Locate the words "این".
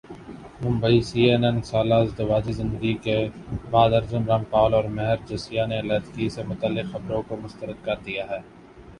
1.29-1.43, 1.45-1.57